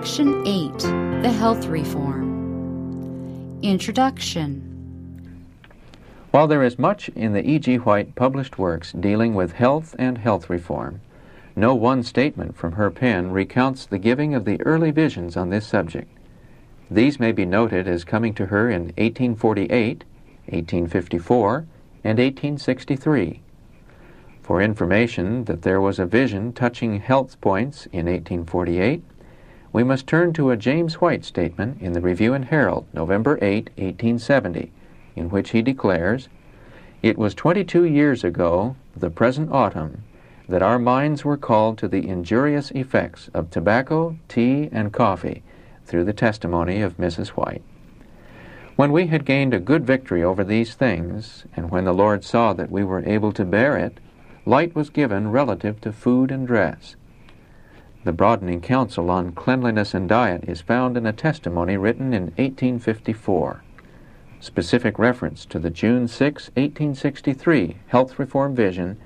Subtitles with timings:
[0.00, 0.78] Section 8
[1.22, 5.44] The Health Reform Introduction
[6.30, 7.76] While there is much in the E.G.
[7.76, 11.02] White published works dealing with health and health reform,
[11.54, 15.66] no one statement from her pen recounts the giving of the early visions on this
[15.66, 16.10] subject.
[16.90, 20.04] These may be noted as coming to her in 1848,
[20.46, 21.66] 1854,
[22.04, 23.42] and 1863.
[24.40, 29.04] For information that there was a vision touching health points in 1848,
[29.72, 33.70] we must turn to a James White statement in the Review and Herald, November 8,
[33.76, 34.72] 1870,
[35.14, 36.28] in which he declares,
[37.02, 40.02] It was 22 years ago, the present autumn,
[40.48, 45.44] that our minds were called to the injurious effects of tobacco, tea, and coffee
[45.86, 47.28] through the testimony of Mrs.
[47.28, 47.62] White.
[48.74, 52.52] When we had gained a good victory over these things, and when the Lord saw
[52.54, 54.00] that we were able to bear it,
[54.44, 56.96] light was given relative to food and dress.
[58.02, 63.62] The broadening counsel on cleanliness and diet is found in a testimony written in 1854.
[64.40, 68.96] Specific reference to the June 6, 1863 Health Reform Vision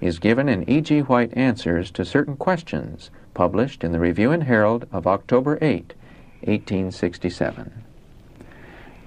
[0.00, 1.00] is given in E.G.
[1.00, 5.92] White Answers to Certain Questions, published in the Review and Herald of October 8,
[6.42, 7.82] 1867.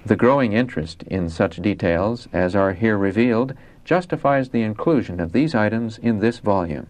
[0.04, 3.54] The growing interest in such details as are here revealed
[3.86, 6.88] justifies the inclusion of these items in this volume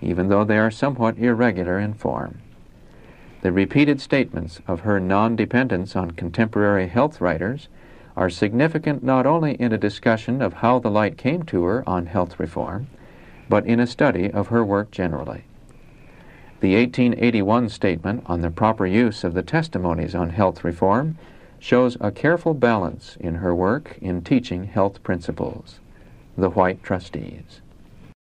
[0.00, 2.38] even though they are somewhat irregular in form.
[3.42, 7.68] The repeated statements of her non dependence on contemporary health writers
[8.16, 12.06] are significant not only in a discussion of how the light came to her on
[12.06, 12.86] health reform,
[13.48, 15.44] but in a study of her work generally.
[16.60, 21.18] The 1881 statement on the proper use of the testimonies on health reform
[21.58, 25.80] shows a careful balance in her work in teaching health principles.
[26.38, 27.60] The White Trustees.